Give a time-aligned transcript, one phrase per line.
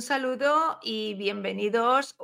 [0.00, 2.16] Un saludo y bienvenidos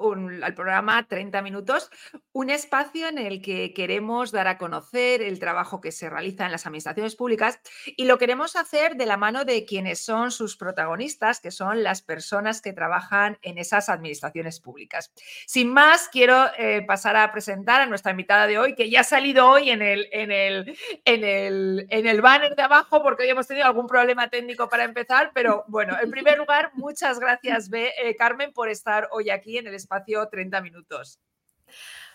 [0.43, 1.90] al programa 30 Minutos,
[2.32, 6.53] un espacio en el que queremos dar a conocer el trabajo que se realiza en
[6.53, 11.39] las administraciones públicas y lo queremos hacer de la mano de quienes son sus protagonistas,
[11.39, 15.12] que son las personas que trabajan en esas administraciones públicas.
[15.46, 19.04] Sin más, quiero eh, pasar a presentar a nuestra invitada de hoy, que ya ha
[19.04, 23.29] salido hoy en el, en el, en el, en el banner de abajo porque hoy
[23.29, 28.16] hemos tenido algún problema técnico para empezar, pero bueno, en primer lugar, muchas gracias eh,
[28.16, 31.20] Carmen, por estar hoy aquí en el espacio 30 minutos.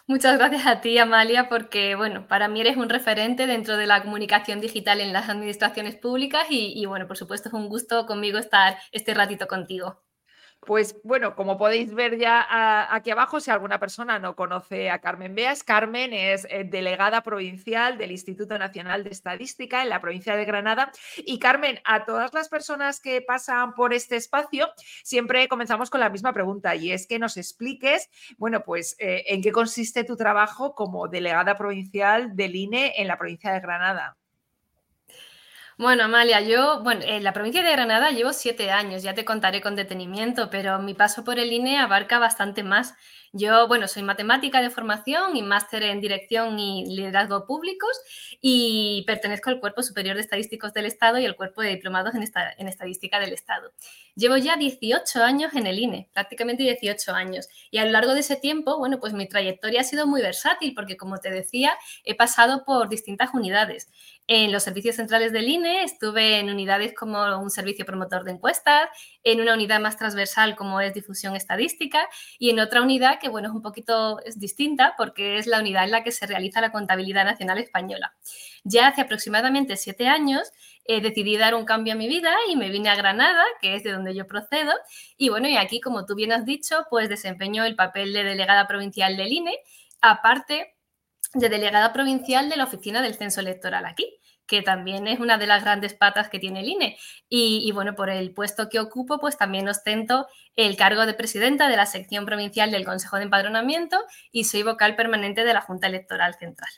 [0.07, 4.01] Muchas gracias a ti, Amalia, porque bueno, para mí eres un referente dentro de la
[4.01, 8.77] comunicación digital en las administraciones públicas y bueno, por supuesto es un gusto conmigo estar
[8.91, 10.01] este ratito contigo.
[10.63, 12.45] Pues bueno, como podéis ver ya
[12.93, 17.97] aquí abajo, si alguna persona no conoce a Carmen Beas, Carmen es eh, delegada provincial
[17.97, 20.91] del Instituto Nacional de Estadística en la provincia de Granada.
[21.17, 24.69] Y Carmen, a todas las personas que pasan por este espacio,
[25.03, 29.41] siempre comenzamos con la misma pregunta y es que nos expliques, bueno, pues eh, en
[29.41, 34.20] qué consiste tu trabajo como delegada provincial del INE en la provincia de Granada.
[35.81, 39.61] Bueno, Amalia, yo, bueno, en la provincia de Granada llevo siete años, ya te contaré
[39.61, 42.93] con detenimiento, pero mi paso por el INE abarca bastante más.
[43.33, 47.97] Yo, bueno, soy matemática de formación y máster en dirección y liderazgo públicos
[48.41, 52.23] y pertenezco al Cuerpo Superior de Estadísticos del Estado y al Cuerpo de Diplomados en,
[52.57, 53.71] en Estadística del Estado.
[54.15, 57.47] Llevo ya 18 años en el INE, prácticamente 18 años.
[57.71, 60.73] Y a lo largo de ese tiempo, bueno, pues mi trayectoria ha sido muy versátil
[60.73, 63.87] porque, como te decía, he pasado por distintas unidades.
[64.27, 68.89] En los servicios centrales del INE estuve en unidades como un servicio promotor de encuestas,
[69.23, 73.47] en una unidad más transversal como es difusión estadística y en otra unidad que, bueno,
[73.47, 76.71] es un poquito es distinta porque es la unidad en la que se realiza la
[76.71, 78.13] contabilidad nacional española.
[78.63, 80.51] Ya hace aproximadamente siete años
[80.85, 83.83] eh, decidí dar un cambio a mi vida y me vine a Granada, que es
[83.83, 84.73] de donde yo procedo.
[85.17, 88.67] Y bueno, y aquí, como tú bien has dicho, pues desempeño el papel de delegada
[88.67, 89.57] provincial del INE,
[90.01, 90.75] aparte
[91.33, 94.20] de delegada provincial de la oficina del censo electoral aquí
[94.51, 96.97] que también es una de las grandes patas que tiene el INE.
[97.29, 101.69] Y, y, bueno, por el puesto que ocupo, pues también ostento el cargo de presidenta
[101.69, 103.97] de la sección provincial del Consejo de Empadronamiento
[104.29, 106.69] y soy vocal permanente de la Junta Electoral Central.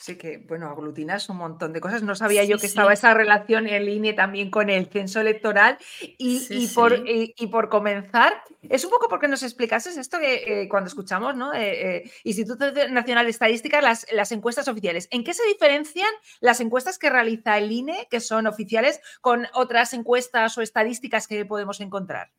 [0.00, 2.02] Sí que, bueno, aglutinas un montón de cosas.
[2.02, 5.76] No sabía yo que estaba esa relación en línea también con el censo electoral.
[6.00, 10.88] Y, por, y, por, comenzar, es un poco porque nos explicases esto que eh, cuando
[10.88, 11.52] escuchamos, ¿no?
[11.52, 15.06] Eh, eh, Instituto Nacional de Estadística, las, las encuestas oficiales.
[15.10, 19.92] ¿En qué se diferencian las encuestas que realiza el INE, que son oficiales, con otras
[19.92, 22.30] encuestas o estadísticas que podemos encontrar?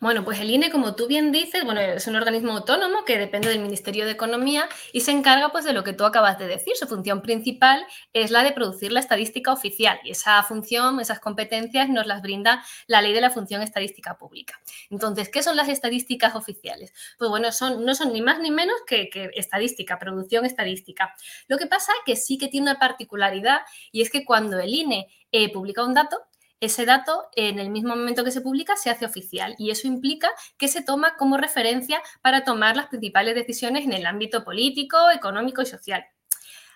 [0.00, 3.48] Bueno, pues el INE, como tú bien dices, bueno, es un organismo autónomo que depende
[3.48, 6.76] del Ministerio de Economía y se encarga pues de lo que tú acabas de decir.
[6.76, 11.88] Su función principal es la de producir la estadística oficial y esa función, esas competencias
[11.88, 14.60] nos las brinda la Ley de la Función Estadística Pública.
[14.88, 16.92] Entonces, ¿qué son las estadísticas oficiales?
[17.18, 21.12] Pues bueno, son, no son ni más ni menos que, estadística, producción estadística.
[21.48, 24.72] Lo que pasa es que sí que tiene una particularidad y es que cuando el
[24.72, 26.27] INE eh, publica un dato,
[26.60, 30.28] ese dato en el mismo momento que se publica se hace oficial y eso implica
[30.56, 35.62] que se toma como referencia para tomar las principales decisiones en el ámbito político, económico
[35.62, 36.04] y social.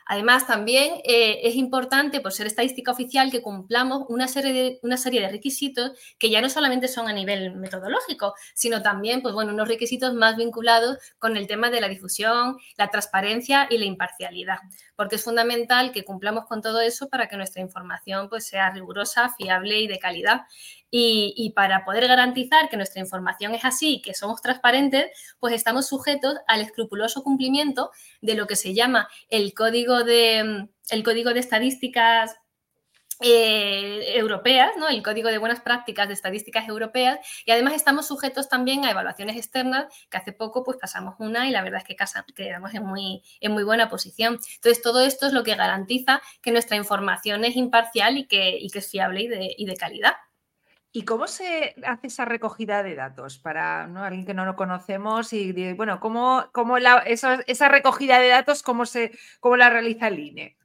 [0.07, 4.97] Además, también eh, es importante, por ser estadística oficial, que cumplamos una serie, de, una
[4.97, 9.53] serie de requisitos que ya no solamente son a nivel metodológico, sino también, pues bueno,
[9.53, 14.59] unos requisitos más vinculados con el tema de la difusión, la transparencia y la imparcialidad,
[15.03, 19.35] porque es fundamental que cumplamos con todo eso para que nuestra información pues, sea rigurosa,
[19.37, 20.43] fiable y de calidad.
[20.93, 25.07] Y, para poder garantizar que nuestra información es así, que somos transparentes,
[25.41, 31.03] pues estamos sujetos al escrupuloso cumplimiento de lo que se llama el código de, el
[31.03, 32.37] código de estadísticas
[33.23, 34.89] eh, europeas, ¿no?
[34.89, 39.37] el Código de Buenas Prácticas de Estadísticas Europeas, y además estamos sujetos también a evaluaciones
[39.37, 41.97] externas, que hace poco pues pasamos una y la verdad es que
[42.35, 44.39] quedamos en muy, en muy buena posición.
[44.55, 48.79] Entonces, todo esto es lo que garantiza que nuestra información es imparcial y que, que
[48.79, 50.15] es fiable y de, y de calidad.
[50.95, 55.33] ¿Y cómo se hace esa recogida de datos para alguien que no lo conocemos?
[55.33, 59.11] Y bueno, ¿cómo, cómo la, esa recogida de datos, cómo, se,
[59.41, 60.59] cómo la realiza el INE?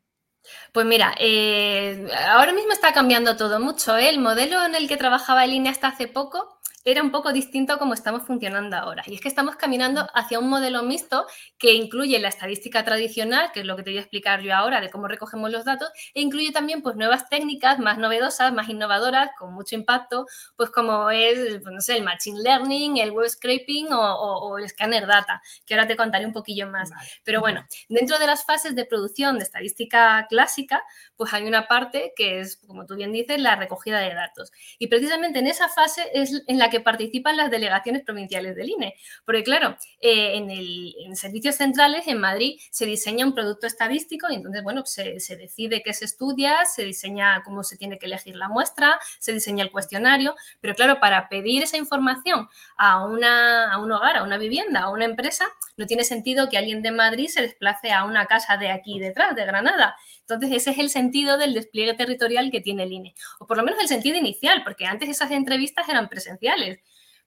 [0.71, 3.97] Pues mira, eh, ahora mismo está cambiando todo mucho.
[3.97, 4.09] ¿eh?
[4.09, 6.56] El modelo en el que trabajaba el INE hasta hace poco
[6.91, 9.03] era un poco distinto a cómo estamos funcionando ahora.
[9.07, 13.59] Y es que estamos caminando hacia un modelo mixto que incluye la estadística tradicional, que
[13.59, 16.21] es lo que te voy a explicar yo ahora de cómo recogemos los datos, e
[16.21, 21.59] incluye también pues, nuevas técnicas más novedosas, más innovadoras, con mucho impacto, pues como es,
[21.61, 25.87] pues, no sé, el machine learning, el web scraping o, el scanner data, que ahora
[25.87, 26.89] te contaré un poquillo más.
[27.25, 30.81] Pero bueno, dentro de las fases de producción de estadística clásica,
[31.17, 34.53] pues hay una parte que es, como tú bien dices, la recogida de datos.
[34.79, 38.95] Y precisamente en esa fase es en la que participan las delegaciones provinciales del INE.
[39.25, 44.27] Porque claro, eh, en, el, en, servicios centrales en Madrid se diseña un producto estadístico
[44.29, 48.05] y entonces, bueno, se, se, decide qué se estudia, se diseña cómo se tiene que
[48.05, 52.47] elegir la muestra, se diseña el cuestionario, pero claro, para pedir esa información
[52.77, 55.45] a, una, a un hogar, a una vivienda, a una empresa,
[55.77, 59.35] no tiene sentido que alguien de Madrid se desplace a una casa de aquí detrás,
[59.35, 59.95] de Granada.
[60.21, 63.63] Entonces, ese es el sentido del despliegue territorial que tiene el INE, o por lo
[63.63, 66.66] menos el sentido inicial, porque antes esas entrevistas eran presenciales.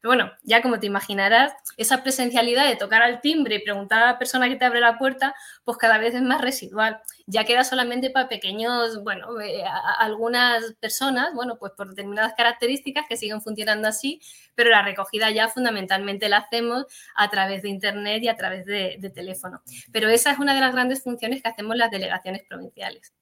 [0.00, 4.06] Pero bueno, ya como te imaginarás, esa presencialidad de tocar al timbre y preguntar a
[4.06, 7.00] la persona que te abre la puerta, pues cada vez es más residual.
[7.26, 9.62] Ya queda solamente para pequeños, bueno, eh,
[9.98, 14.22] algunas personas, bueno, pues por determinadas características que siguen funcionando así,
[14.54, 18.96] pero la recogida ya fundamentalmente la hacemos a través de Internet y a través de,
[18.98, 19.62] de teléfono.
[19.92, 23.12] Pero esa es una de las grandes funciones que hacemos las delegaciones provinciales.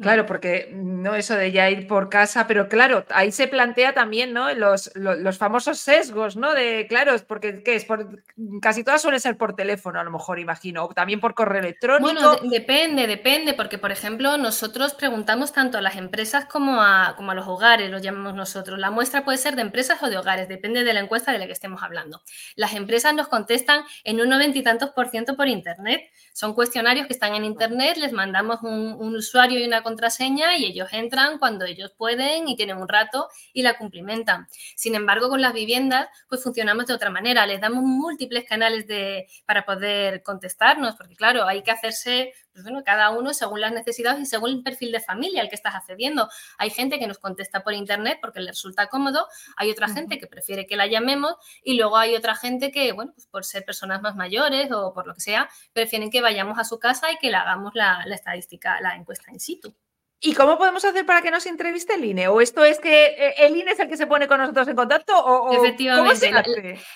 [0.00, 4.34] Claro, porque no eso de ya ir por casa, pero claro, ahí se plantea también,
[4.34, 4.52] ¿no?
[4.52, 6.52] Los, los, los famosos sesgos, ¿no?
[6.52, 7.86] De, claro, porque ¿qué es?
[7.86, 8.22] Por,
[8.60, 12.12] casi todas suelen ser por teléfono, a lo mejor, imagino, o también por correo electrónico.
[12.12, 17.14] Bueno, de, depende, depende, porque, por ejemplo, nosotros preguntamos tanto a las empresas como a,
[17.16, 18.78] como a los hogares, lo llamamos nosotros.
[18.78, 21.46] La muestra puede ser de empresas o de hogares, depende de la encuesta de la
[21.46, 22.22] que estemos hablando.
[22.54, 26.02] Las empresas nos contestan en un noventa y tantos por ciento por Internet.
[26.34, 30.64] Son cuestionarios que están en Internet, les mandamos un, un usuario y una contraseña y
[30.64, 34.48] ellos entran cuando ellos pueden y tienen un rato y la cumplimentan.
[34.74, 37.46] Sin embargo, con las viviendas, pues funcionamos de otra manera.
[37.46, 42.82] Les damos múltiples canales de, para poder contestarnos, porque claro, hay que hacerse, pues bueno,
[42.84, 46.30] cada uno según las necesidades y según el perfil de familia al que estás accediendo.
[46.56, 49.26] Hay gente que nos contesta por internet porque le resulta cómodo,
[49.58, 49.94] hay otra uh -huh.
[49.94, 53.44] gente que prefiere que la llamemos y luego hay otra gente que, bueno, pues por
[53.44, 57.12] ser personas más mayores o por lo que sea, prefieren que vayamos a su casa
[57.12, 59.74] y que le hagamos la, la estadística, la encuesta in situ.
[60.18, 62.28] ¿Y cómo podemos hacer para que nos entreviste el INE?
[62.28, 64.74] ¿O esto es que eh, el INE es el que se pone con nosotros en
[64.74, 65.12] contacto?
[65.14, 66.30] ¿O, Efectivamente.
[66.30, 66.42] La,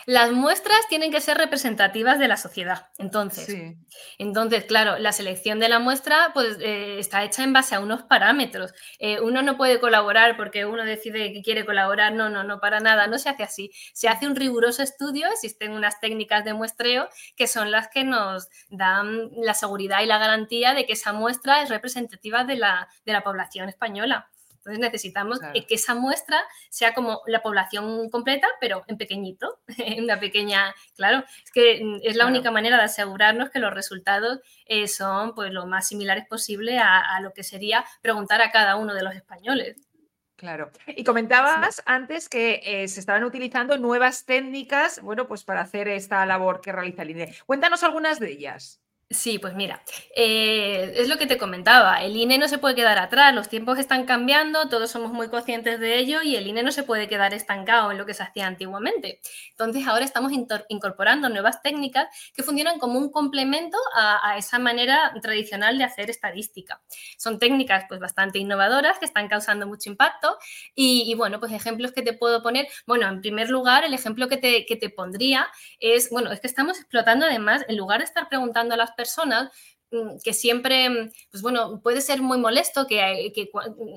[0.07, 2.87] las muestras tienen que ser representativas de la sociedad.
[2.97, 3.77] Entonces, sí.
[4.19, 8.03] entonces claro, la selección de la muestra pues, eh, está hecha en base a unos
[8.05, 8.73] parámetros.
[8.99, 12.15] Eh, uno no puede colaborar porque uno decide que quiere colaborar.
[12.15, 13.07] No, no, no, para nada.
[13.07, 13.71] No se hace así.
[13.93, 15.29] Se hace un riguroso estudio.
[15.31, 20.17] Existen unas técnicas de muestreo que son las que nos dan la seguridad y la
[20.17, 24.29] garantía de que esa muestra es representativa de la, de la población española.
[24.61, 25.55] Entonces necesitamos claro.
[25.55, 31.25] que esa muestra sea como la población completa, pero en pequeñito, en una pequeña, claro,
[31.43, 32.29] es que mm, es la claro.
[32.29, 37.01] única manera de asegurarnos que los resultados eh, son pues lo más similares posible a,
[37.01, 39.91] a, lo que sería preguntar a cada uno de los españoles.
[40.37, 40.71] Claro.
[40.87, 41.83] Y comentabas sí.
[41.85, 46.73] antes que eh, se estaban utilizando nuevas técnicas, bueno, pues para hacer esta labor que
[46.73, 47.35] realiza el INE.
[47.45, 48.81] Cuéntanos algunas de ellas.
[49.13, 49.83] Sí, pues mira,
[50.15, 53.77] eh, es lo que te comentaba, el INE no se puede quedar atrás, los tiempos
[53.81, 57.35] están cambiando, todos somos muy conscientes de ello y el INE no se puede quedar
[57.35, 59.21] estancado en lo que se hacía antiguamente.
[59.51, 60.31] Entonces ahora estamos
[60.69, 66.81] incorporando nuevas técnicas que funcionan como un complemento a, esa manera tradicional de hacer estadística.
[67.19, 70.39] Son técnicas pues bastante innovadoras que están causando mucho impacto
[70.73, 74.29] y, y bueno, pues ejemplos que te puedo poner, bueno, en primer lugar, el ejemplo
[74.29, 75.49] que te, que te pondría
[75.81, 79.51] es, bueno, es que estamos explotando además, en lugar de estar preguntando a las personas
[79.91, 83.49] mm, que siempre, pues bueno, puede ser muy molesto que, que,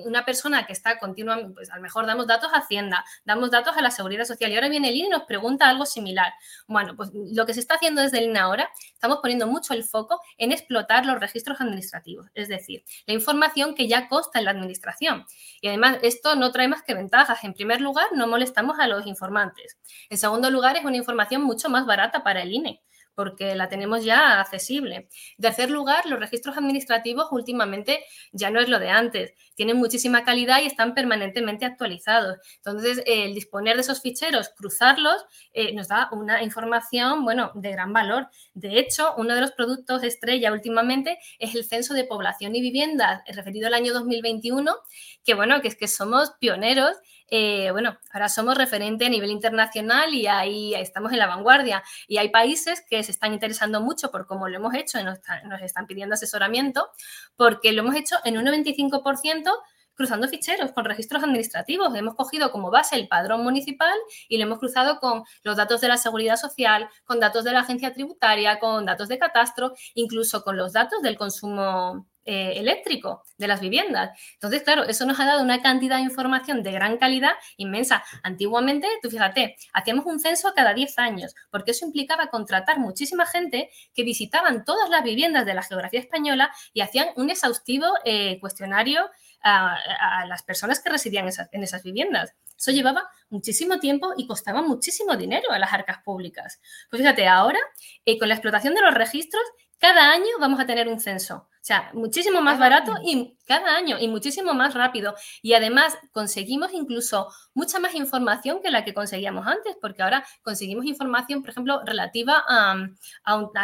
[0.05, 3.75] una persona que está continuamente, pues a lo mejor damos datos a Hacienda, damos datos
[3.75, 6.31] a la Seguridad Social y ahora viene el INE y nos pregunta algo similar.
[6.67, 9.83] Bueno, pues lo que se está haciendo desde el INE ahora, estamos poniendo mucho el
[9.83, 14.51] foco en explotar los registros administrativos, es decir, la información que ya consta en la
[14.51, 15.25] administración.
[15.59, 17.43] Y además, esto no trae más que ventajas.
[17.43, 19.77] En primer lugar, no molestamos a los informantes.
[20.09, 22.81] En segundo lugar, es una información mucho más barata para el INE
[23.15, 25.07] porque la tenemos ya accesible.
[25.37, 30.23] En tercer lugar, los registros administrativos últimamente ya no es lo de antes, tienen muchísima
[30.23, 32.37] calidad y están permanentemente actualizados.
[32.57, 37.93] Entonces, el disponer de esos ficheros, cruzarlos, eh, nos da una información, bueno, de gran
[37.93, 38.27] valor.
[38.53, 43.23] De hecho, uno de los productos estrella últimamente es el Censo de Población y Vivienda
[43.27, 44.75] referido al año 2021,
[45.23, 46.97] que bueno, que es que somos pioneros
[47.29, 51.83] eh, bueno, ahora somos referente a nivel internacional y ahí estamos en la vanguardia.
[52.07, 55.19] Y hay países que se están interesando mucho por cómo lo hemos hecho y nos,
[55.45, 56.89] nos están pidiendo asesoramiento,
[57.35, 59.51] porque lo hemos hecho en un 95%
[59.95, 61.93] cruzando ficheros con registros administrativos.
[61.95, 65.87] Hemos cogido como base el padrón municipal y lo hemos cruzado con los datos de
[65.87, 70.57] la seguridad social, con datos de la agencia tributaria, con datos de catastro, incluso con
[70.57, 74.17] los datos del consumo eh, eléctrico de las viviendas.
[74.35, 78.03] Entonces, claro, eso nos ha dado una cantidad de información de gran calidad inmensa.
[78.23, 83.69] Antiguamente, tú fíjate, hacíamos un censo cada 10 años, porque eso implicaba contratar muchísima gente
[83.93, 89.09] que visitaban todas las viviendas de la geografía española y hacían un exhaustivo eh, cuestionario
[89.43, 92.33] a, las personas que residían en esas, viviendas.
[92.57, 96.61] Eso llevaba muchísimo tiempo y costaba muchísimo dinero a las arcas públicas.
[96.89, 97.59] Pues fíjate, ahora,
[98.05, 99.43] eh, con la explotación de los registros,
[99.77, 101.49] cada año vamos a tener un censo.
[101.63, 105.15] O sea, muchísimo más barato y cada año y muchísimo más rápido.
[105.41, 110.83] Y además conseguimos incluso mucha más información que la que conseguíamos antes, porque ahora conseguimos
[110.85, 112.75] información, por ejemplo, relativa a,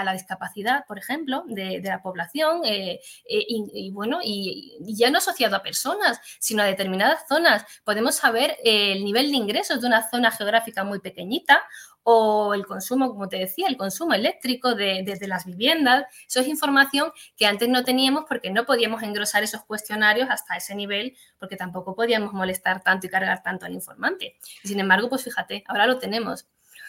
[0.05, 2.61] la discapacidad, por ejemplo, de, la población.
[2.63, 7.65] Eh, eh, y, bueno, y, ya no asociado a personas, sino a determinadas zonas.
[7.83, 11.61] Podemos saber el nivel de ingresos de una zona geográfica muy pequeñita
[12.03, 16.05] o el consumo, como te decía, el consumo eléctrico de, desde las viviendas.
[16.27, 20.75] Eso es información que antes no teníamos porque no podíamos engrosar esos cuestionarios hasta ese
[20.75, 24.37] nivel, porque tampoco podíamos molestar tanto y cargar tanto al informante.
[24.63, 26.47] sin embargo, pues fíjate, ahora lo tenemos.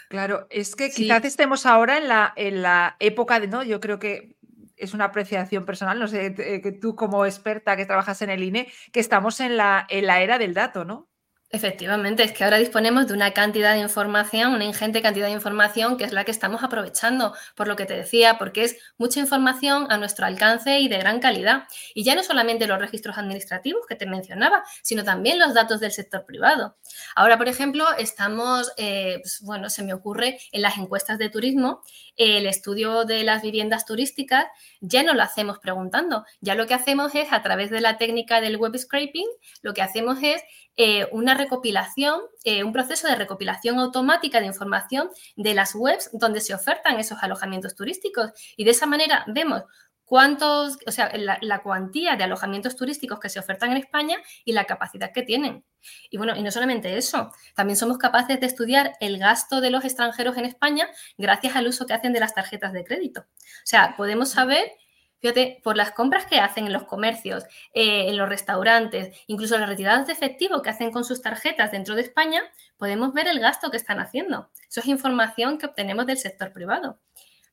[0.08, 3.62] Claro, es que quizás estemos ahora en la, en la época de, ¿no?
[3.62, 4.36] Yo creo que
[4.76, 8.72] es una apreciación personal, no sé, que tú como experta que trabajas en el INE,
[8.92, 11.09] que estamos en la, en la era del dato, ¿no?
[11.52, 15.96] Efectivamente, es que ahora disponemos de una cantidad de información, una ingente cantidad de información
[15.96, 19.90] que es la que estamos aprovechando, por lo que te decía, porque es mucha información
[19.90, 21.64] a nuestro alcance y de gran calidad.
[21.92, 25.90] Y ya no solamente los registros administrativos que te mencionaba, sino también los datos del
[25.90, 26.76] sector privado.
[27.16, 31.82] Ahora, por ejemplo, estamos, eh, pues, bueno, se me ocurre en las encuestas de turismo,
[32.16, 34.46] el estudio de las viviendas turísticas
[34.80, 38.40] ya no lo hacemos preguntando, ya lo que hacemos es a través de la técnica
[38.40, 39.26] del web scraping,
[39.62, 40.42] lo que hacemos es
[40.82, 46.40] eh, una recopilación, eh, un proceso de recopilación automática de información de las webs donde
[46.40, 48.30] se ofertan esos alojamientos turísticos.
[48.56, 49.64] Y de esa manera vemos
[50.06, 54.64] cuántos, o sea, la, cuantía de alojamientos turísticos que se ofertan en España y la
[54.64, 55.66] capacidad que tienen.
[56.08, 59.84] Y bueno, y no solamente eso, también somos capaces de estudiar el gasto de los
[59.84, 63.20] extranjeros en España gracias al uso que hacen de las tarjetas de crédito.
[63.20, 64.72] O sea, podemos saber
[65.20, 69.68] Fíjate, por las compras que hacen en los comercios, eh, en los restaurantes, incluso las
[69.68, 72.42] retiradas de efectivo que hacen con sus tarjetas dentro de España,
[72.78, 74.48] podemos ver el gasto que están haciendo.
[74.68, 76.98] Eso es información que obtenemos del sector privado.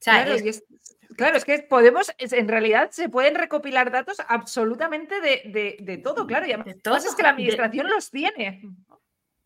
[0.01, 0.63] claro, es,
[1.17, 6.47] claro, es que podemos, en realidad se pueden recopilar datos absolutamente de, todo, claro.
[6.47, 8.62] Y además es que la administración los tiene.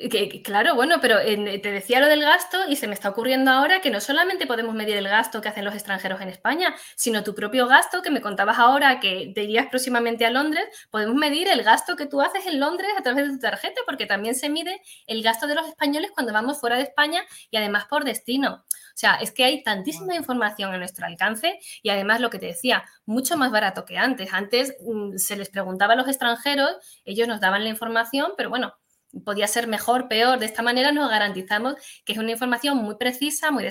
[0.10, 3.82] Que, claro, bueno, pero te decía lo del gasto y se me está ocurriendo ahora
[3.82, 7.36] que no solamente podemos medir el gasto que hacen los extranjeros en España, sino tu
[7.36, 11.64] propio gasto, que me contabas ahora que te irías próximamente a Londres, podemos medir el
[11.64, 14.82] gasto que tú haces en Londres a través de tu tarjeta, porque también se mide
[15.08, 18.64] el gasto de los españoles cuando vamos fuera de España y además por destino.
[18.92, 22.48] O sea, es que hay tantísima información a nuestro alcance y además lo que te
[22.48, 24.34] decía, mucho más barato que antes.
[24.34, 26.72] Antes mm, se les preguntaba a los extranjeros,
[27.06, 28.76] ellos nos daban la información, pero bueno,
[29.24, 30.40] podía ser mejor, peor.
[30.40, 31.76] De esta manera nos garantizamos
[32.06, 33.66] que es una información muy precisa, muy,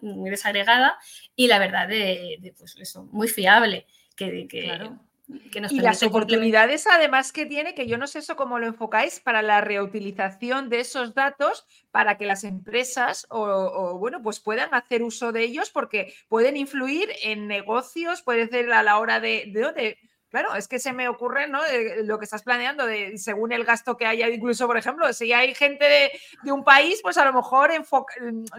[0.00, 0.98] muy desagregada
[1.36, 3.86] y la verdad de, pues eso, muy fiable.
[4.16, 4.90] Que, que,
[5.70, 9.42] y las oportunidades además que tiene, que yo no sé eso cómo lo enfocáis, para
[9.42, 15.30] la reutilización de esos datos para que las empresas o, bueno, pues puedan hacer uso
[15.30, 19.98] de ellos porque pueden influir en negocios, puede ser a la hora de, de
[20.30, 21.64] Claro, es que se me ocurre, ¿no?
[21.64, 25.32] Eh, lo que estás planeando, de, según el gasto que haya, incluso, por ejemplo, si
[25.32, 25.86] hay gente
[26.42, 27.70] de, un país, pues a lo mejor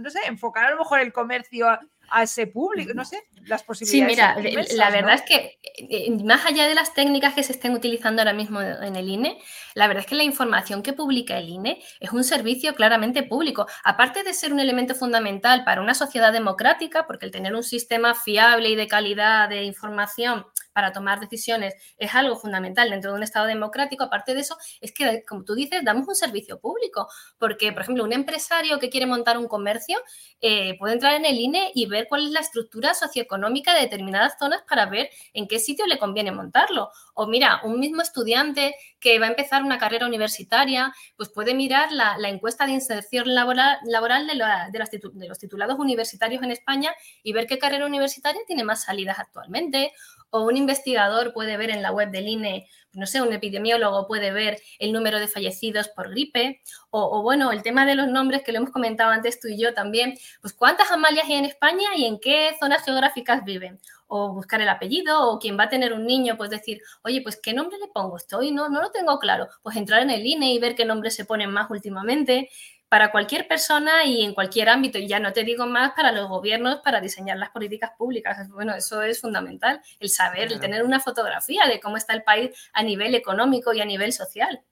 [0.01, 1.79] no sé, enfocar a lo mejor el comercio a,
[2.23, 4.43] ese público, no sé, las posibilidades.
[4.43, 7.73] Sí, mira, la verdad es que eh, más allá de las técnicas que se estén
[7.73, 9.39] utilizando ahora mismo en el INE,
[9.75, 13.67] la verdad es que la información que publica el INE es un servicio claramente público.
[13.83, 18.15] Aparte de ser un elemento fundamental para una sociedad democrática, porque el tener un sistema
[18.15, 20.47] fiable y de calidad de información
[20.79, 24.05] para tomar decisiones es algo fundamental dentro de un Estado democrático.
[24.05, 28.05] Aparte de eso, es que, como tú dices, damos un servicio público, porque, por ejemplo,
[28.05, 29.97] un empresario que quiere montar un comercio
[30.39, 34.37] eh, puede entrar en el INE y ver cuál es la estructura socioeconómica de determinadas
[34.39, 36.91] zonas para ver en qué sitio le conviene montarlo.
[37.13, 41.91] O mira, un mismo estudiante que va a empezar una carrera universitaria, pues puede mirar
[41.91, 43.79] la, encuesta de inserción laboral,
[44.27, 46.91] de, los titulados universitarios en España
[47.23, 49.93] y ver qué carrera universitaria tiene más salidas actualmente.
[50.31, 54.31] O un investigador puede ver en la web del INE, no sé, un epidemiólogo puede
[54.31, 58.51] ver el número de fallecidos por gripe, o, bueno, el tema de los nombres que
[58.51, 62.05] lo hemos comentado antes tú y yo también, pues cuántas Amalias hay en España y
[62.05, 63.79] en qué zonas geográficas viven,
[64.09, 67.39] o buscar el apellido, o quien va a tener un niño, pues decir, oye, pues
[67.41, 70.51] qué nombre le pongo, estoy, no, no lo tengo claro, pues entrar en el INE
[70.51, 72.49] y ver qué nombres se ponen más últimamente,
[72.89, 74.97] para cualquier persona y en cualquier ámbito.
[74.97, 78.49] Y ya no te digo más para los gobiernos, para diseñar las políticas públicas.
[78.49, 82.49] Bueno, eso es fundamental, el saber, el tener una fotografía de cómo está el país
[82.73, 84.63] a nivel económico y a nivel social.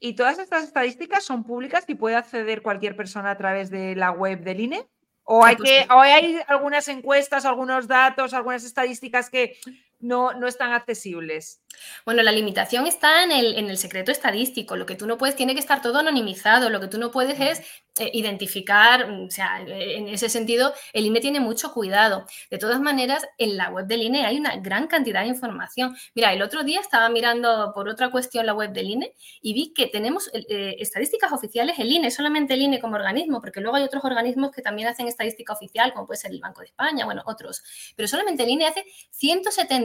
[0.00, 4.10] ¿Y todas estas estadísticas son públicas y puede acceder cualquier persona a través de la
[4.10, 4.88] web del INE?
[5.32, 9.56] ¿O hay, que, o hay algunas encuestas, algunos datos, algunas estadísticas que
[10.00, 11.62] no, no están accesibles?
[12.04, 14.76] Bueno, la limitación está en el, en el, secreto estadístico.
[14.76, 16.68] Lo que tú no puedes tiene que estar todo anonimizado.
[16.68, 17.60] Lo que tú no puedes es
[17.98, 22.26] eh, identificar, mm, o sea, eh, en ese sentido, el INE tiene mucho cuidado.
[22.50, 25.96] De todas maneras, en la web del INE hay una gran cantidad de información.
[26.14, 29.72] Mira, el otro día estaba mirando por otra cuestión la web del INE y vi
[29.74, 33.84] que tenemos eh, estadísticas oficiales, el INE, solamente el INE como organismo, porque luego hay
[33.84, 37.22] otros organismos que también hacen estadística oficial, como puede ser el Banco de España, bueno,
[37.26, 37.62] otros.
[37.96, 38.84] Pero solamente el INE hace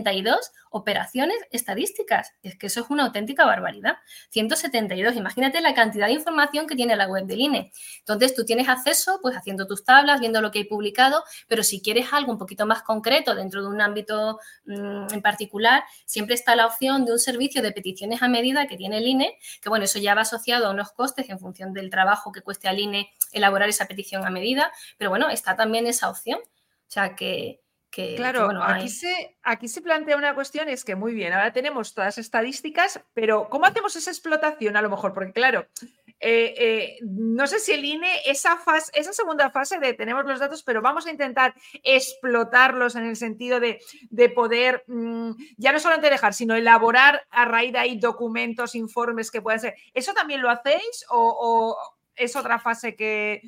[0.05, 2.33] 172 operaciones estadísticas.
[2.43, 3.97] Es que eso es una auténtica barbaridad.
[4.29, 5.15] 172.
[5.15, 7.71] Imagínate la cantidad de información que tiene la web del INE.
[8.00, 11.81] Entonces, tú tienes acceso, pues haciendo tus tablas, viendo lo que hay publicado, pero si
[11.81, 16.55] quieres algo un poquito más concreto dentro de un ámbito mm, en particular, siempre está
[16.55, 19.85] la opción de un servicio de peticiones a medida que tiene el INE, que bueno,
[19.85, 23.12] eso ya va asociado a unos costes en función del trabajo que cueste al INE
[23.31, 26.39] elaborar esa petición a medida, pero bueno, está también esa opción.
[26.39, 27.62] O sea que,
[28.17, 32.07] claro, aquí, se, aquí se plantea una cuestión, es que muy bien, ahora tenemos todas
[32.09, 35.13] las estadísticas, pero ¿cómo hacemos esa explotación a lo mejor?
[35.13, 35.67] Porque claro,
[36.19, 40.39] eh, eh, no sé si el INE, esa, fase, esa segunda fase de tenemos los
[40.39, 43.79] datos, pero vamos a intentar explotarlos en el sentido de,
[44.29, 49.41] poder mm, ya no solamente dejar, sino elaborar a raíz de ahí documentos, informes que
[49.41, 49.75] puedan ser.
[49.93, 51.77] ¿Eso también lo hacéis o
[52.15, 53.41] es otra fase que,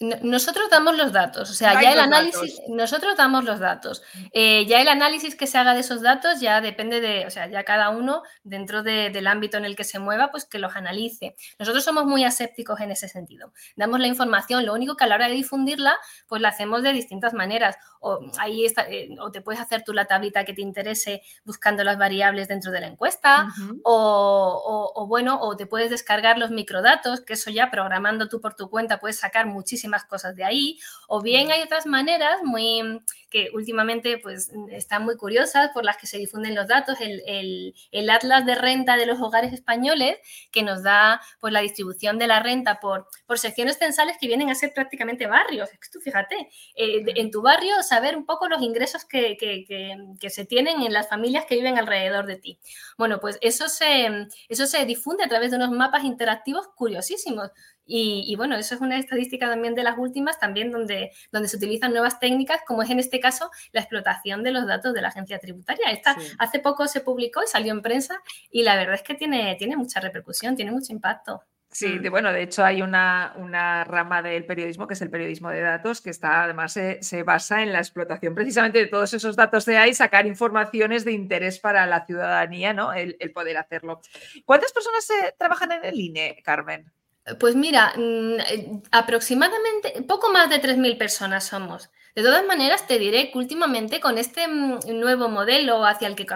[0.00, 4.02] nosotros damos los datos, o sea, ya el análisis, nosotros damos los datos.
[4.32, 7.48] Eh, ya el análisis que se haga de esos datos ya depende de, o sea,
[7.48, 11.36] ya cada uno dentro del ámbito en el que se mueva, pues que los analice.
[11.58, 13.52] Nosotros somos muy asépticos en ese sentido.
[13.76, 16.94] Damos la información, lo único que a la hora de difundirla, pues la hacemos de
[16.94, 17.76] distintas maneras.
[18.00, 21.84] O, ahí está, eh, o te puedes hacer tú la tablita que te interese buscando
[21.84, 23.48] las variables dentro de la encuesta,
[23.84, 28.54] o, o, bueno, o te puedes descargar los microdatos, que eso ya programando tú por
[28.54, 33.02] tu cuenta puedes sacar muchísimas más cosas de ahí, o bien hay otras maneras muy
[33.30, 38.44] que últimamente pues están muy curiosas por las que se difunden los datos, el, atlas
[38.44, 40.18] de renta de los hogares españoles
[40.50, 44.50] que nos da pues la distribución de la renta por, por secciones censales que vienen
[44.50, 45.70] a ser prácticamente barrios.
[45.92, 46.36] Tú fíjate,
[46.74, 51.08] eh, en tu barrio saber un poco los ingresos que, que, se tienen en las
[51.08, 52.58] familias que viven alrededor de ti.
[52.98, 57.50] Bueno, pues eso se, eso se difunde a través de unos mapas interactivos curiosísimos.
[57.86, 61.92] Y, bueno, eso es una estadística también de las últimas, también donde, donde se utilizan
[61.92, 65.40] nuevas técnicas, como es en este caso la explotación de los datos de la agencia
[65.40, 65.90] tributaria.
[65.90, 69.56] Esta hace poco se publicó y salió en prensa y la verdad es que tiene,
[69.56, 71.42] tiene mucha repercusión, tiene mucho impacto.
[71.72, 75.50] Sí, de, bueno, de hecho hay una, una, rama del periodismo que es el periodismo
[75.50, 79.66] de datos, que está además se, basa en la explotación precisamente de todos esos datos
[79.66, 82.92] de ahí, sacar informaciones de interés para la ciudadanía, ¿no?
[82.92, 84.00] El, poder hacerlo.
[84.44, 85.06] ¿Cuántas personas
[85.38, 86.90] trabajan en el INE, Carmen?
[87.38, 91.90] Pues mira, mm, eh, aproximadamente poco más de 3.000 personas somos.
[92.14, 96.26] De todas maneras, te diré que últimamente con este mm, nuevo modelo hacia el que,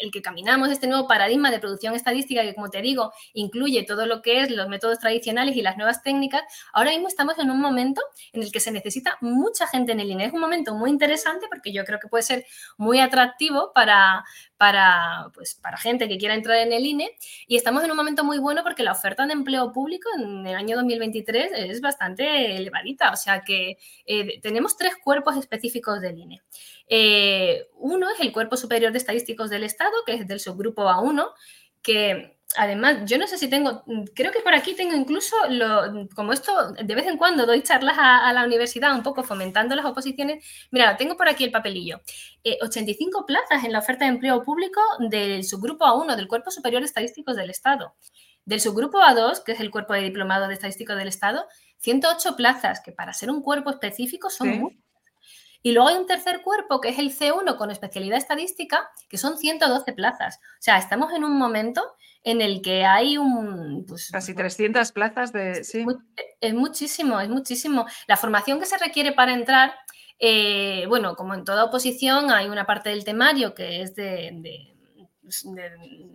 [0.00, 4.06] el que caminamos, este nuevo paradigma de producción estadística que, como te digo, incluye todo
[4.06, 7.60] lo que es los métodos tradicionales y las nuevas técnicas, ahora mismo estamos en un
[7.60, 8.00] momento
[8.32, 10.26] en el que se necesita mucha gente en el INE.
[10.26, 12.46] Es un momento muy interesante porque yo creo que puede ser
[12.78, 14.24] muy atractivo para,
[14.60, 18.24] para, pues, para gente que quiera entrar en el INE y estamos en un momento
[18.24, 23.10] muy bueno porque la oferta de empleo público en el año 2023 es bastante elevadita,
[23.10, 26.42] o sea que eh, tenemos tres cuerpos específicos del INE.
[26.88, 31.30] Eh, uno es el Cuerpo Superior de Estadísticos del Estado, que es del subgrupo A1,
[31.80, 33.84] que además, yo no sé si tengo,
[34.14, 37.96] creo que por aquí tengo incluso, lo, como esto, de vez en cuando doy charlas
[37.98, 40.44] a, la universidad, un poco fomentando las oposiciones.
[40.70, 42.00] Mira, tengo por aquí el papelillo.
[42.62, 46.82] 85 eh, plazas en la oferta de empleo público del subgrupo A1, del Cuerpo Superior
[46.82, 47.94] de Estadísticos del Estado.
[48.44, 51.46] Del subgrupo A2, que es el Cuerpo de Diplomado de Estadísticos del Estado,
[51.78, 54.89] 108 plazas, que para ser un cuerpo específico son muchas.
[55.62, 59.38] Y luego hay un tercer cuerpo, que es el C1 con especialidad estadística, que son
[59.38, 60.40] 112 plazas.
[60.54, 61.82] O sea, estamos en un momento
[62.22, 63.84] en el que hay un...
[63.86, 65.64] Pues, Casi 300 plazas de...
[65.64, 65.84] Sí.
[66.40, 67.86] Es muchísimo, es muchísimo.
[68.06, 69.74] La formación que se requiere para entrar,
[70.18, 74.69] eh, bueno, como en toda oposición, hay una parte del temario que es de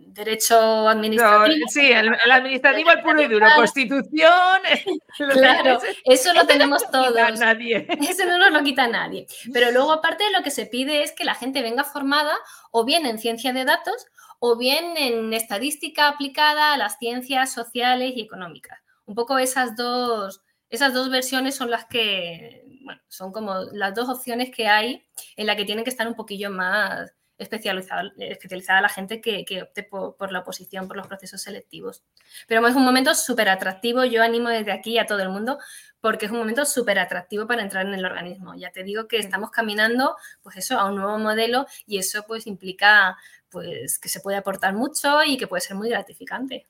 [0.08, 1.68] derecho administrativo.
[1.68, 4.60] sí, el, administrativo, el puro y duro, constitución.
[5.16, 7.38] Claro, eso lo tenemos todos.
[7.38, 7.86] Nadie.
[8.08, 9.26] Eso no nos lo quita nadie.
[9.52, 12.34] Pero luego, aparte, lo que se pide es que la gente venga formada
[12.70, 14.06] o bien en ciencia de datos
[14.40, 20.42] o bien en estadística aplicada a las ciencias sociales y económicas un poco esas dos,
[20.68, 25.46] esas dos versiones son las que, bueno, son como las dos opciones que hay en
[25.46, 30.32] la que tienen que estar un poquillo más especializada, especializada la gente que, opte por,
[30.32, 32.02] la oposición, por los procesos selectivos.
[32.46, 35.58] Pero es un momento súper atractivo, yo animo desde aquí a todo el mundo
[36.00, 38.54] porque es un momento súper atractivo para entrar en el organismo.
[38.54, 42.46] Ya te digo que estamos caminando, pues eso, a un nuevo modelo y eso pues
[42.46, 43.16] implica
[43.50, 46.66] pues que se puede aportar mucho y que puede ser muy gratificante.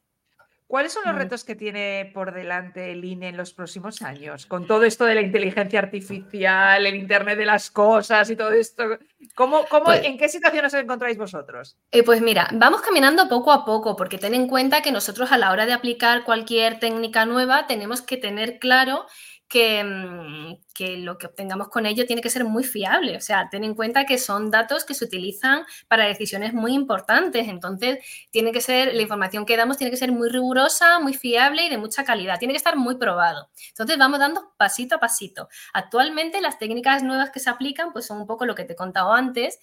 [0.68, 4.46] ¿Cuáles son los retos que tiene por delante el INE en los próximos años?
[4.46, 8.82] Con todo esto de la inteligencia artificial, el Internet de las cosas y todo esto.
[9.36, 11.76] ¿Cómo, cómo, pues ¿En qué situación os encontráis vosotros?
[11.92, 15.38] Eh, pues mira, vamos caminando poco a poco, porque ten en cuenta que nosotros a
[15.38, 19.06] la hora de aplicar cualquier técnica nueva tenemos que tener claro
[19.54, 23.16] Mm, que, lo que obtengamos con ello tiene que ser muy fiable.
[23.16, 27.48] O sea, ten en cuenta que son datos que se utilizan para decisiones muy importantes.
[27.48, 27.98] Entonces,
[28.30, 31.68] tiene que ser, la información que damos tiene que ser muy rigurosa, muy fiable y
[31.70, 32.38] de mucha calidad.
[32.38, 33.48] Tiene que estar muy probado.
[33.68, 35.48] Entonces, vamos dando pasito a pasito.
[35.72, 38.76] Actualmente, las técnicas nuevas que se aplican, pues son un poco lo que te he
[38.76, 39.58] contado antes.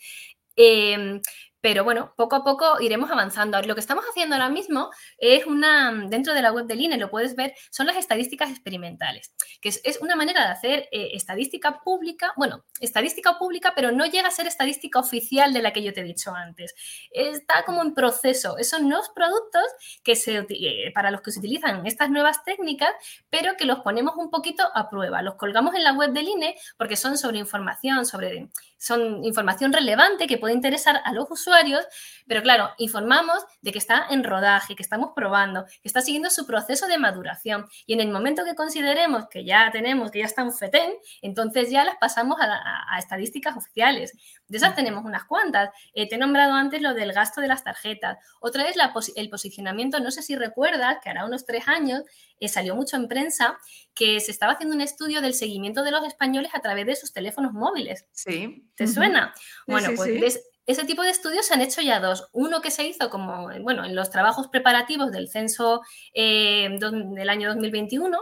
[0.55, 1.21] Em,
[1.63, 3.61] pero bueno, poco a poco iremos avanzando.
[3.61, 7.09] Lo que estamos haciendo ahora mismo es una, dentro de la web del INE, lo
[7.09, 12.33] puedes ver, son las estadísticas experimentales, que es, una manera de hacer eh, estadística pública,
[12.35, 16.01] bueno, estadística pública, pero no llega a ser estadística oficial de la que yo te
[16.01, 16.75] he dicho antes.
[17.11, 18.57] Está como en proceso.
[18.57, 19.63] Esos nuevos productos
[20.03, 22.91] que se, eh, para los que se utilizan estas nuevas técnicas,
[23.29, 25.21] pero que los ponemos un poquito a prueba.
[25.21, 28.49] Los colgamos en la web del INE porque son sobre información, sobre
[28.83, 31.85] son información relevante que puede interesar a los usuarios,
[32.27, 36.45] pero claro, informamos de que está en rodaje, que estamos probando, que está siguiendo su
[36.45, 40.41] proceso de maduración y en el momento que consideremos que ya tenemos, que ya está
[40.41, 44.11] en FETEN, entonces ya las pasamos a, estadísticas oficiales.
[44.47, 45.69] De esas tenemos unas cuantas.
[45.93, 48.17] Eh, te he nombrado antes lo del gasto de las tarjetas.
[48.41, 48.75] Otra es
[49.15, 52.03] el posicionamiento, no sé si recuerdas, que hará unos tres años
[52.43, 53.57] eh, salió mucho en prensa
[53.93, 57.13] que se estaba haciendo un estudio del seguimiento de los españoles a través de sus
[57.13, 58.05] teléfonos móviles.
[58.11, 58.67] Sí.
[58.75, 59.33] ¿Te suena?
[59.67, 62.29] bueno, pues ese tipo de estudios se han hecho ya dos.
[62.31, 65.81] Uno que se hizo como, bueno, en los trabajos preparativos del censo
[66.13, 68.17] eh, del año 2021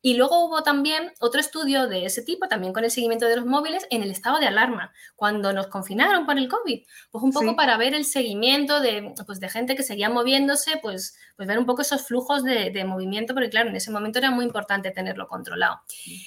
[0.00, 3.46] y luego hubo también otro estudio de ese tipo, también con el seguimiento de los
[3.46, 6.84] móviles, en el estado de alarma, cuando nos confinaron por el COVID.
[7.10, 11.16] Pues un poco para ver el seguimiento de, pues, de gente que seguía moviéndose, pues,
[11.36, 14.30] pues ver un poco esos flujos de, de, movimiento, porque claro, en ese momento era
[14.30, 15.80] muy importante tenerlo controlado.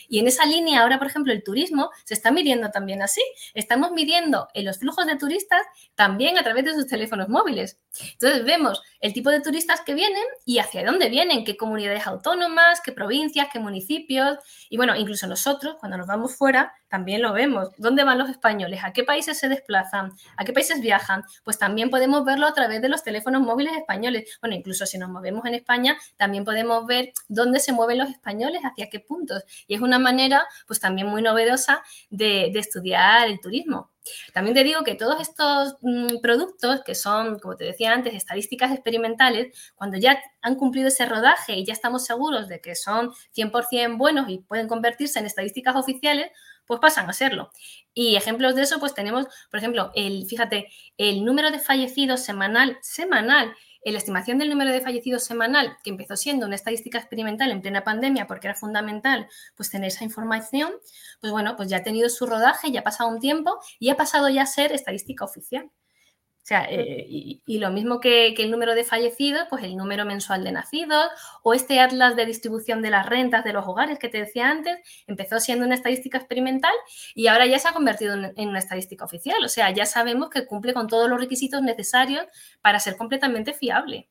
[0.10, 3.22] Y en esa línea, ahora, por ejemplo, el turismo se está midiendo también así.
[3.54, 5.62] Estamos midiendo en los flujos de turistas
[5.96, 7.78] también a través de sus teléfonos móviles.
[8.14, 12.82] Entonces vemos el tipo de turistas que vienen y hacia dónde vienen, qué comunidades autónomas,
[12.82, 14.38] qué provincias, qué municipios.
[14.70, 17.70] Y bueno, incluso nosotros, cuando nos vamos fuera, también lo vemos.
[17.78, 18.82] ¿Dónde van los españoles?
[18.84, 20.12] ¿A qué países se desplazan?
[20.38, 21.24] ¿A qué países viajan?
[21.44, 24.38] Pues también podemos verlo a través de los teléfonos móviles españoles.
[24.42, 28.62] Bueno, incluso si nos movemos en España, también podemos ver dónde se mueven los españoles,
[28.64, 29.44] hacia qué puntos.
[29.68, 33.90] Y es una manera, pues también muy novedosa de, de estudiar el turismo.
[34.34, 38.72] También te digo que todos estos mm, productos, que son, como te decía antes, estadísticas
[38.72, 43.98] experimentales, cuando ya han cumplido ese rodaje y ya estamos seguros de que son 100%
[43.98, 46.32] buenos y pueden convertirse en estadísticas oficiales,
[46.66, 47.52] pues pasan a serlo.
[47.94, 52.78] Y ejemplos de eso, pues tenemos, por ejemplo, el, fíjate, el número de fallecidos semanal,
[52.82, 57.62] semanal la estimación del número de fallecidos semanal, que empezó siendo una estadística experimental en
[57.62, 60.72] plena pandemia porque era fundamental pues tener esa información,
[61.20, 63.98] pues bueno, pues ya ha tenido su rodaje, ya ha pasado un tiempo y ha
[63.98, 65.72] pasado ya a ser estadística oficial.
[66.42, 70.44] O sea, eh, y, lo mismo que, el número de fallecidos, pues el número mensual
[70.44, 71.06] de nacidos
[71.44, 74.80] o este atlas de distribución de las rentas de los hogares que te decía antes,
[75.06, 76.74] empezó siendo una estadística experimental
[77.14, 79.38] y ahora ya se ha convertido en, una estadística oficial.
[79.46, 82.26] O sea, ya sabemos que cumple con todos los requisitos necesarios
[82.62, 84.10] para ser completamente fiable.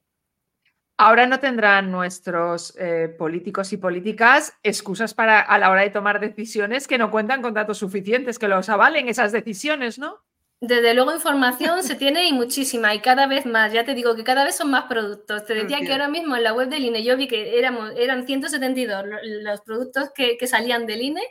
[0.97, 6.21] Ahora no tendrán nuestros eh, políticos y políticas excusas para a la hora de tomar
[6.21, 10.21] decisiones que no cuentan con datos suficientes que los avalen esas decisiones, ¿no?
[10.61, 13.73] Desde luego información se tiene y muchísima y cada vez más.
[13.73, 15.47] Ya te digo que cada vez son más productos.
[15.47, 18.27] Te decía que ahora mismo en la web del INE yo vi que éramos, eran
[18.27, 19.05] 172
[19.43, 21.23] los productos que, salían del INE,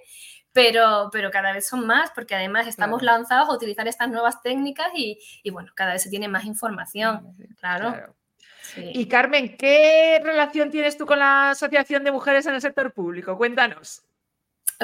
[0.52, 4.88] pero, pero cada vez son más porque además estamos lanzados a utilizar estas nuevas técnicas
[4.96, 5.20] y,
[5.52, 7.36] bueno, cada vez se tiene más información.
[7.60, 8.15] Claro.
[8.78, 13.38] Y Carmen, ¿qué relación tienes tú con la Asociación de Mujeres en el Sector Público?
[13.38, 14.02] Cuéntanos.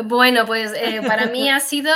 [0.04, 1.90] Bueno, pues eh, para mí ha sido,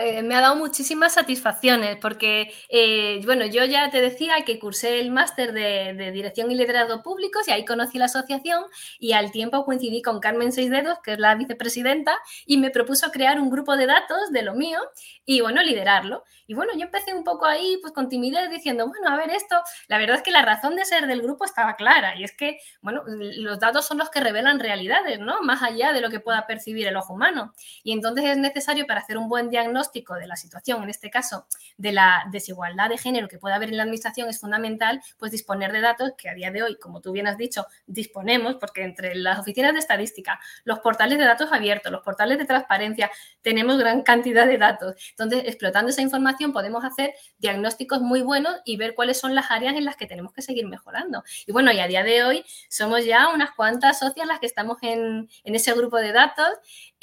[0.00, 4.98] eh, me ha dado muchísimas satisfacciones porque, eh, bueno, yo ya te decía que cursé
[4.98, 8.64] el máster de, Dirección y Liderazgo Públicos y ahí conocí la asociación
[8.98, 13.38] y al tiempo coincidí con Carmen Seisdedos, que es la vicepresidenta, y me propuso crear
[13.38, 14.78] un grupo de datos de lo mío
[15.26, 16.24] y, bueno, liderarlo.
[16.46, 19.56] Y bueno, yo empecé un poco ahí, pues con timidez, diciendo, bueno, a ver esto,
[19.88, 22.58] la verdad es que la razón de ser del grupo estaba clara y es que,
[22.80, 25.42] bueno, los datos son los que revelan realidades, ¿no?
[25.42, 27.33] Más allá de lo que pueda percibir el ojo humano.
[27.82, 31.46] Y entonces es necesario para hacer un buen diagnóstico de la situación, en este caso
[31.76, 35.72] de la desigualdad de género que puede haber en la administración, es fundamental pues disponer
[35.72, 39.14] de datos que a día de hoy, como tú bien has dicho, disponemos, porque entre
[39.14, 43.10] las oficinas de estadística, los portales de datos abiertos, los portales de transparencia,
[43.42, 44.94] tenemos gran cantidad de datos.
[45.10, 49.74] Entonces, explotando esa información podemos hacer diagnósticos muy buenos y ver cuáles son las áreas
[49.74, 51.22] en las que tenemos que seguir mejorando.
[51.46, 54.78] Y bueno, y a día de hoy somos ya unas cuantas socias las que estamos
[54.82, 56.48] en, en ese grupo de datos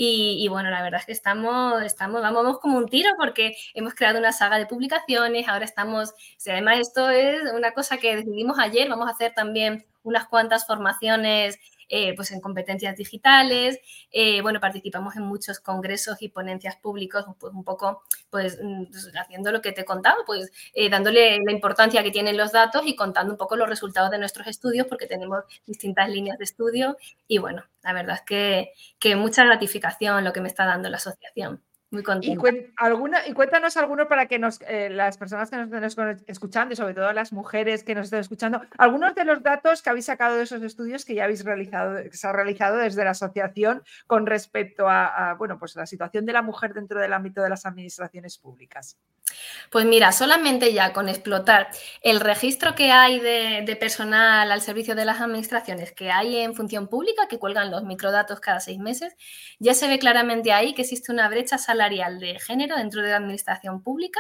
[0.03, 4.17] y, bueno, la verdad es que estamos, estamos, vamos como un tiro porque hemos creado
[4.17, 6.13] una saga de publicaciones, ahora estamos,
[6.47, 11.59] además esto es una cosa que decidimos ayer, vamos a hacer también unas cuantas formaciones
[11.93, 13.80] eh, pues en competencias digitales,
[14.12, 18.86] eh, bueno, participamos en muchos congresos y ponencias públicos, pues un poco, pues, mm,
[19.19, 22.84] haciendo lo que te he contado, pues eh, dándole la importancia que tienen los datos
[22.86, 26.97] y contando un poco los resultados de nuestros estudios, porque tenemos distintas líneas de estudio
[27.27, 30.95] y bueno, la verdad es que, que mucha gratificación lo que me está dando la
[30.97, 31.62] asociación.
[31.91, 32.38] Muy Y,
[32.77, 36.77] alguna, y cuéntanos algunos para que nos, eh, las personas que nos estén escuchando y
[36.77, 40.38] sobre todo las mujeres que nos estén escuchando, algunos de los datos que habéis sacado
[40.38, 44.25] de esos estudios que ya habéis realizado, que se ha realizado desde la asociación con
[44.25, 48.38] respecto a, bueno, pues la situación de la mujer dentro del ámbito de las administraciones
[48.38, 48.97] públicas.
[49.69, 51.69] Pues mira, solamente ya con explotar
[52.01, 56.54] el registro que hay de, de, personal al servicio de las administraciones que hay en
[56.54, 59.15] función pública, que cuelgan los microdatos cada seis meses,
[59.60, 63.17] ya se ve claramente ahí que existe una brecha salarial de género dentro de la
[63.17, 64.20] administración pública.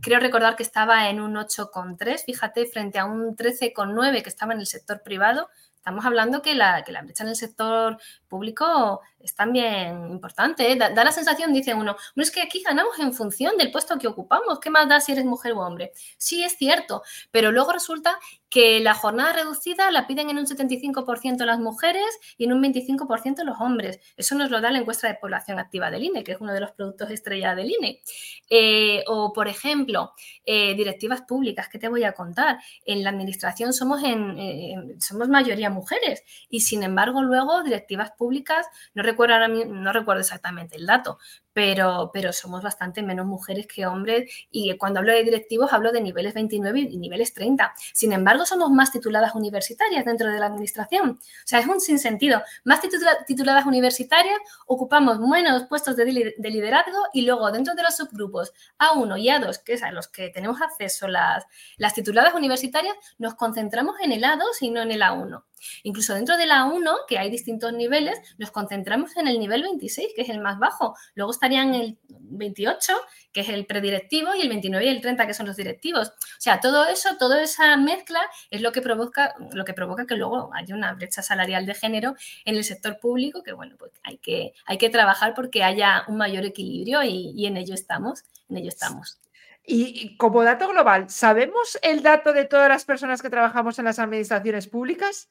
[0.00, 4.60] Creo recordar que estaba en un 8,3, fíjate, frente a un 13,9 que estaba en
[4.60, 5.48] el sector privado.
[5.76, 10.72] Estamos hablando que la, que la brecha en el sector público es también importante.
[10.72, 10.76] ¿eh?
[10.76, 14.08] Da, la sensación, dice uno, no es que aquí ganamos en función del puesto que
[14.08, 14.58] ocupamos.
[14.58, 15.92] ¿Qué más da si eres mujer o hombre?
[16.18, 18.18] Sí, es cierto, pero luego resulta
[18.56, 22.06] que la jornada reducida la piden en un 75% las mujeres
[22.38, 24.00] y en un 25% los hombres.
[24.16, 26.60] Eso nos lo da la encuesta de población activa del INE, que es uno de
[26.60, 28.00] los productos estrella del INE.
[28.48, 30.12] Eh, o, por ejemplo,
[30.46, 32.56] eh, directivas públicas, ¿qué te voy a contar?
[32.86, 39.02] En la administración somos, en, somos mayoría mujeres y, sin embargo, luego directivas públicas, no
[39.02, 41.18] recuerdo, no recuerdo exactamente el dato,
[41.56, 46.02] pero, pero somos bastante menos mujeres que hombres y cuando hablo de directivos hablo de
[46.02, 47.72] niveles 29 y niveles 30.
[47.94, 51.12] Sin embargo, somos más tituladas universitarias dentro de la administración.
[51.12, 52.42] O sea, es un sinsentido.
[52.64, 52.82] Más
[53.26, 59.28] tituladas universitarias, ocupamos menos puestos de, liderazgo y luego dentro de los subgrupos A1 y
[59.28, 61.46] A2, que es a los que tenemos acceso las,
[61.78, 65.42] las tituladas universitarias, nos concentramos en el A2 y no en el A1.
[65.82, 70.08] Incluso dentro de la 1, que hay distintos niveles, nos concentramos en el nivel 26,
[70.14, 70.96] que es el más bajo.
[71.14, 72.92] Luego estarían el 28,
[73.32, 76.08] que es el predirectivo, y el 29 y el 30, que son los directivos.
[76.08, 80.16] O sea, todo eso, toda esa mezcla es lo que provoca, lo que, provoca que
[80.16, 82.14] luego haya una brecha salarial de género
[82.44, 86.16] en el sector público, que bueno, pues hay que, hay que trabajar porque haya un
[86.16, 89.20] mayor equilibrio y, y en ello estamos, en ello estamos.
[89.68, 93.98] Y como dato global, ¿sabemos el dato de todas las personas que trabajamos en las
[93.98, 95.28] administraciones públicas?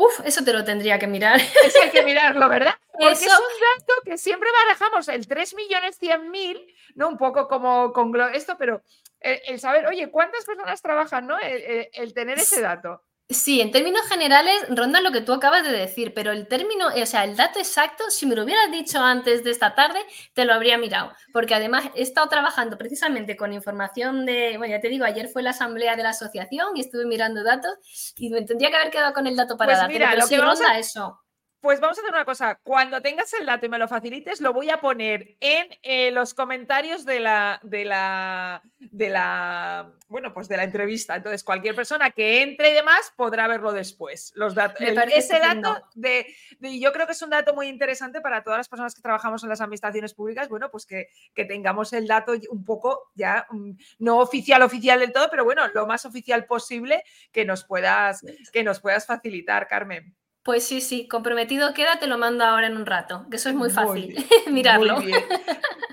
[0.00, 1.40] Uf, eso te lo tendría que mirar.
[1.64, 2.76] Eso hay que mirarlo, ¿verdad?
[2.92, 7.08] Porque es un dato que siempre barajamos el 3 millones 100 mil, ¿no?
[7.08, 8.80] Un poco como con esto, pero
[9.18, 11.36] el, saber, oye, ¿cuántas personas trabajan, ¿no?
[11.40, 13.02] el tener ese dato.
[13.30, 17.06] Sí, en términos generales ronda lo que tú acabas de decir, pero el término, o
[17.06, 19.98] sea, el dato exacto, si me lo hubieras dicho antes de esta tarde,
[20.32, 24.80] te lo habría mirado, porque además he estado trabajando precisamente con información de, bueno, ya
[24.80, 27.74] te digo, ayer fue la asamblea de la asociación y estuve mirando datos
[28.16, 30.36] y me tendría que haber quedado con el dato para pues darte, mira, pero sí
[30.38, 31.20] ronda eso.
[31.60, 32.60] Pues vamos a hacer una cosa.
[32.62, 36.32] Cuando tengas el dato y me lo facilites, lo voy a poner en eh, los
[36.32, 41.16] comentarios de la, de la, de la, bueno, pues de la entrevista.
[41.16, 44.30] Entonces, cualquier persona que entre y demás podrá verlo después.
[44.36, 44.80] Los datos.
[44.80, 48.94] ese dato de, yo creo que es un dato muy interesante para todas las personas
[48.94, 50.48] que trabajamos en las administraciones públicas.
[50.48, 55.12] Bueno, pues que, que tengamos el dato un poco ya mm, no oficial, oficial del
[55.12, 60.14] todo, pero bueno, lo más oficial posible que nos puedas, que nos puedas facilitar, Carmen.
[60.42, 63.54] Pues sí, sí, comprometido queda, te lo mando ahora en un rato, que eso es
[63.54, 64.16] muy fácil
[64.50, 64.96] mirarlo.
[64.96, 65.24] Muy bien.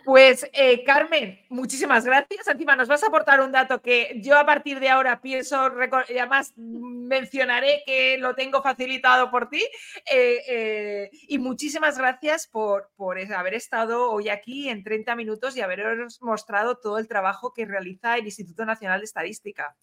[0.05, 2.47] Pues eh, Carmen, muchísimas gracias.
[2.47, 5.71] Encima nos vas a aportar un dato que yo a partir de ahora pienso,
[6.07, 9.63] y además mencionaré que lo tengo facilitado por ti.
[10.11, 15.61] Eh, eh, y muchísimas gracias por, por haber estado hoy aquí en 30 minutos y
[15.61, 19.75] haberos mostrado todo el trabajo que realiza el Instituto Nacional de Estadística.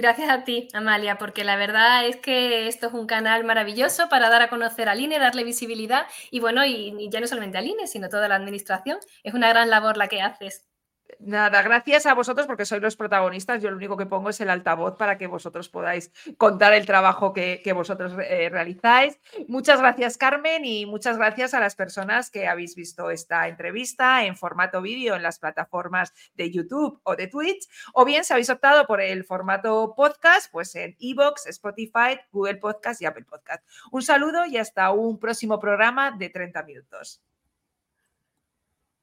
[0.00, 4.30] Gracias a ti, Amalia, porque la verdad es que esto es un canal maravilloso para
[4.30, 7.86] dar a conocer al INE, darle visibilidad y bueno, y, ya no solamente al INE,
[7.86, 8.98] sino toda la administración.
[9.24, 10.69] Es una gran labor la que haces.
[11.18, 13.62] Nada, gracias a vosotros porque sois los protagonistas.
[13.62, 17.32] Yo lo único que pongo es el altavoz para que vosotros podáis contar el trabajo
[17.32, 19.18] que, vosotros eh, realizáis.
[19.48, 24.36] Muchas gracias, Carmen, y muchas gracias a las personas que habéis visto esta entrevista en
[24.36, 28.86] formato vídeo en las plataformas de YouTube o de Twitch, o bien si habéis optado
[28.86, 33.64] por el formato podcast, pues en Evox, Spotify, Google Podcast y Apple Podcast.
[33.90, 37.22] Un saludo y hasta un próximo programa de 30 minutos.